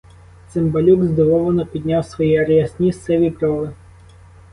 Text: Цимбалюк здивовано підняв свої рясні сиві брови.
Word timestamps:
Цимбалюк 0.49 1.03
здивовано 1.03 1.65
підняв 1.65 2.05
свої 2.05 2.45
рясні 2.45 2.93
сиві 2.93 3.29
брови. 3.29 3.73